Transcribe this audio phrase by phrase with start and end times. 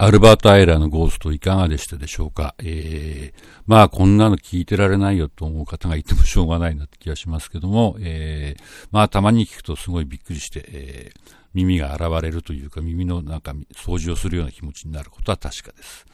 [0.00, 2.54] アルバート・アイラのゴーストいかがでしたでしょうか？
[2.58, 11.20] えー、まあこんなの聞いてられないよと思う方がいてもしょうがないなって気がしますけども、えー、まあたまに聞くとすごいびっくりして、えー、
[11.52, 16.06] 耳が現れるというか耳のなんか掃除をするような気持ちになることは確かです。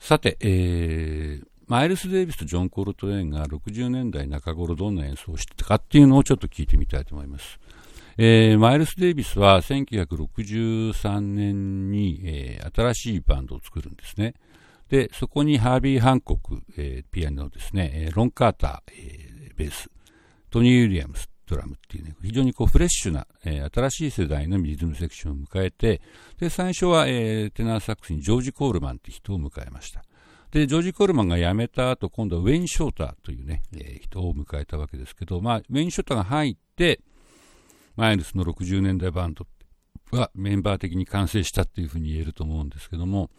[0.00, 7.60] さて、えー、マイルス・デイビスとジョン・コールトレーンが60年代中頃どんな演奏をしてたかっていうのをちょっと聞いてみたいと思います。
[8.22, 14.34] えー、マイルス・デイビスは1963年に、えー、新しいバンドを作るんですね。
[14.90, 19.88] で、そこにハービー・ハンコック、えー、ピアノですね、ロン・カーター、えー、ベース、
[20.50, 26.02] トニー・ウィリアムス、ドラムっていうね、非常にこうフレッシュな、えー、新しい世代のリズムセクションを迎えて、
[26.38, 30.04] で、最初は、えー、テナーサックスにジョージ・コールマンって人を迎えました。
[30.50, 37.00] で、ジョージ・コールマンが辞めた後、今度はウェイン・ショーターというね、えー、人を迎えたわけですけど、まあ、ウェイン・ショーターが入って、
[37.96, 39.46] マイルスの60年代バンド
[40.12, 43.30] はメンバー的に完成したっていうふうに言えると思うんですけども、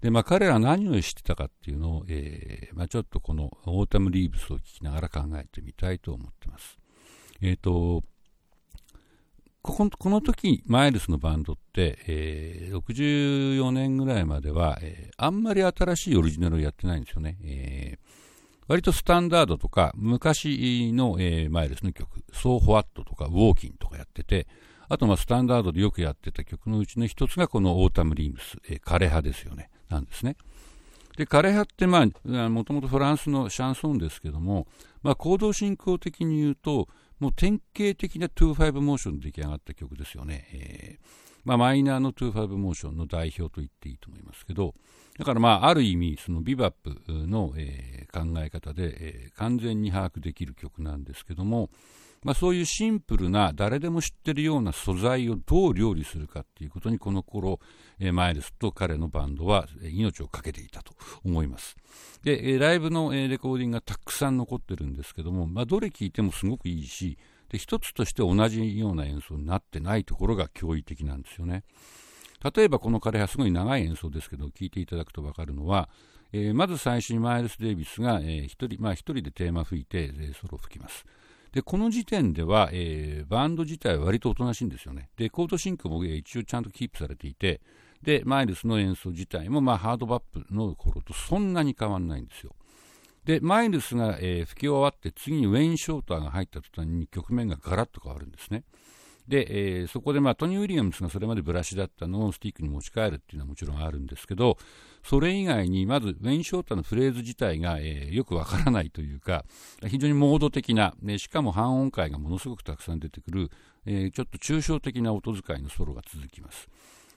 [0.00, 6.78] で、まあ彼らは何をしてたかっていうのを、えー、まあちょっとこの Autumn Leaves を聞きながら考えてみたいと思ってます。
[7.40, 8.02] えっ、ー、と、
[9.62, 17.36] こここの時、マイルスのバンドって、えー、64年ぐらいまでは、えー、あんまり新しいオリジナルをやってないんですよね。
[17.42, 17.98] えー、
[18.68, 24.46] 割とスタンダードとか、昔の、えー、マイルスの曲、 So What とか、 Walkin'とかやってて、
[24.88, 30.36] あと、まあ、スタンダードでよくやってた曲のうちの一つがこの Autumn Leaves、えー、枯葉ですよね、なんですね。
[31.16, 34.66] で、枯葉って、まあ、もともとフランスのシャンソンですけども、
[35.02, 40.48] まあ、コード進行的に言うと、もう典型的な2-5モーションで出来上がった曲ですよね。
[40.52, 41.06] えー、
[41.44, 44.74] まあ、マイナーの2-5モーションの代表と言っていいと思いますけど、
[45.18, 51.70] だからまあ、ある意味、そのビバップの、えー、考え方で、えー、完全に把握できる曲なんですけども、
[52.22, 57.60] まあ、そういうシンプルな誰でも知ってるような素材をどう料理するかっていうことにこの頃、
[58.00, 60.94] えー、マイルスと彼のバンドは命を懸けていたと
[61.24, 61.76] 思います。
[62.24, 67.18] でえ、ライブのえレコーディングがたくさん残ってるんですけども、まあ、どれ聴いてもすごくいいし、
[67.48, 71.62] で一つとして同じような演奏になってないところが驚異的なんですよね。
[72.54, 75.88] 例えばこの枯葉すごい長い演奏ですけど聞いていただくと分かるのは、
[76.36, 81.04] えー、まず最初にマイルス・デイビスが、えー、一人まあ、一人でテーマ吹いて、えー、ソロを吹きます。
[81.52, 85.08] でこの時点では、えー、バンド自体は割とおとなしいんですよね。
[85.16, 87.62] でコード進行も、えー、一応ちゃんとキープされていて
[88.02, 92.54] でマイルスの演奏自体も、まあ、ハードバップの頃とそんなに変わらないんですよ。
[93.24, 98.64] でマイルスが、えー、吹き終わって次にウェイン・ショーターが入った途端に局面がガラッと変わるんですね。
[99.28, 104.56] で、えー、そこで、まあ、トニー・ウィリアムスがそれまでブラシだったのをスティックに持ち帰るっていうのはもちろんあるんですけど、
[105.02, 109.44] それ以外に、まず、ウェイン・ショータのフレーズ自体が、えー、よくわからないというか、
[109.86, 113.50] 非常にモード的な、ね、しかも半音階がものすごくたくさん出てくる、
[113.84, 116.68] えー、ちょっと抽象的な音使いのソロが続きます。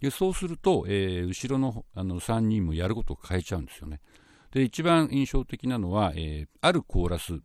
[0.00, 4.00] でそうすると、えー、後ろのあの3人もやることを変えちゃうんですよね。
[4.52, 7.40] で一番印象的なのは、えー、あるコーラス、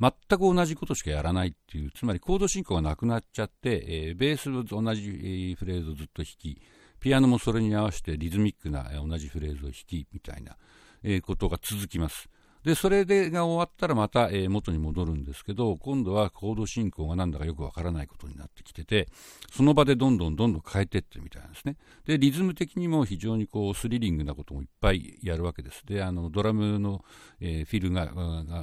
[0.00, 6.62] 全く同じことしかやらないっていう、つまりコード進行がなくなっちゃって、えー、ベースと同じフレーズをずっと弾き、
[7.00, 10.56] ピアノもそれに合わせてリズミックな同じフレーズを弾き、みたいな、
[11.02, 12.30] え、ことが続きます。
[12.64, 19.08] で、それでが終わったらまた、えー、元に戻るんですけど、今度はコード進行がなんだかよくわからないことになってきてて、
[19.50, 21.76] その場でどんどんどんどん変えていってみたいなんですね。
[22.04, 25.86] で、リズム的にも非常にこうスリリングなこともいっぱいやるわけです。
[25.86, 27.02] で、あの、ドラムの、
[27.40, 28.12] えー、フィルが、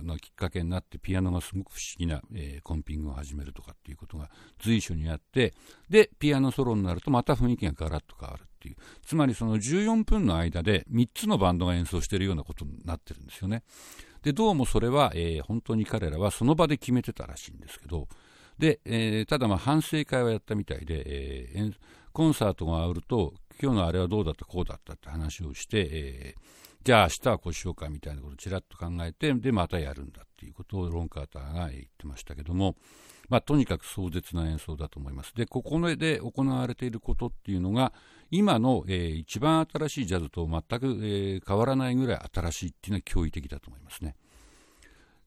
[0.01, 4.29] のきっかけになって、ピアノがすごく不思議な、えー、コンピングを始めるとかっていうことが
[4.59, 5.53] 随所にあって、
[5.89, 8.45] で、ピアノソロになるとまた雰囲気がガラッと変わる。
[8.67, 8.75] ていう。
[9.05, 13.63] つまりその14分の間で3つのバンドが演奏しているようなことになってるんですよね。
[14.23, 18.07] でどうもそれは、えー、本当に彼らはその場で決めてたらしいんですけど
[18.57, 21.73] で、えー、ただまあ反省会はやったみたいで、えー、
[22.11, 26.41] コンサートが終わると今日のあれはどうだったこうだったって話をして、えー、
[26.83, 32.75] じゃあ明日はこうしようかみたいなことをちらっと考えてでまたやるんだっていうことをロンカーターが言ってましたけども
[33.29, 35.33] まあ、とにかく壮絶な演奏だと思います。
[35.35, 37.93] で、ここで行われていることっていうのが、
[38.31, 44.15] 今の、えー、一番新しいジャズと全く、えー、変わらないぐらい新しいっていうのは驚異的だと思いますね。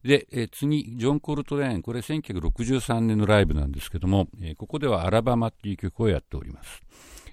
[0.02, 6.82] で、えー、次、ジョン・コルトレーン、これ1963年のライブなんですけども、えー、ここではアラバマっていう曲をやっております。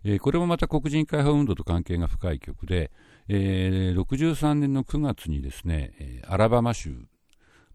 [0.04, 2.92] えー、これもまた黒人解放運動と関係が深い曲で、
[3.30, 7.08] えー、63年の9月にですね、アラバマ州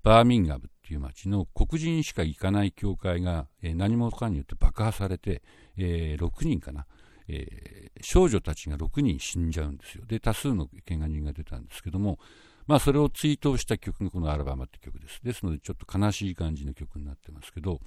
[0.03, 5.43] バーミンガムっていう町の黒人しか行かない教会が、えー、何者かによって爆破されて、
[5.77, 6.87] えー、6人かな、
[7.29, 10.05] えー、少女たちが6人死んじゃうんですよ。
[10.07, 12.19] で、多数のけが人が出たんですけども、
[12.67, 15.21] まあ、それを追悼した曲がこのアラバムって曲です。
[15.23, 17.81] ですので、ちょっと悲しい感じの曲になってますけど、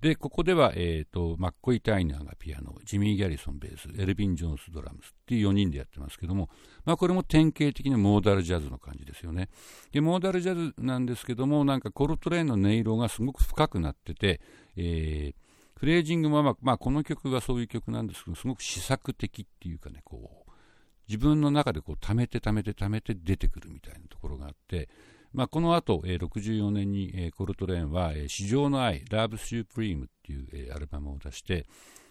[0.00, 6.48] で、ここでは、え、ー、と、マッコイ・タイナーがピアノ、ジミー・ギャリソンベース、エルビン・ジョンスドラムスっていう4人でやってますけども、
[6.84, 9.48] まあこれも典型的なモーダルジャズの感じですよね。
[9.90, 14.40] で、モーダルジャズなんですけども、なんかコルトレーンの音色がすごく深くなってて、
[14.76, 15.34] えー、
[15.78, 20.50] フレージングもまあ、まあ、この曲がそういう曲なんですけど、すごく試作的っていうかね、こう、
[21.08, 24.88] 自分の中でこう溜めて溜めて溜めて出てくるみたいなところがあって、
[25.32, 31.66] まあ、この後、えー、64年に、えー、コルトレーンは、えー、市場の愛、Love Supreme っていう、えー、アルバムを出して、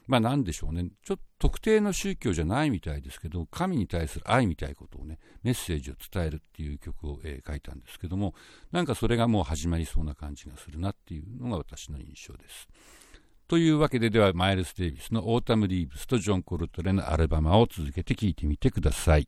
[0.07, 0.87] まあなんでしょうね。
[1.03, 8.33] ちょっと特定の宗教じゃないみたいですけど、神に対する愛みたいなことをね、メッセージを伝えるっていう曲を、えー、書いたんですけども、
[8.71, 12.67] なんかそれがもう始まりそうな感じがするなっていうのが私の印象です。
[13.47, 19.27] というわけででは、マイルス・デイビスの Autumn Leaves とジョン・コルトレーンのアルバムを続けて聴いてみてください。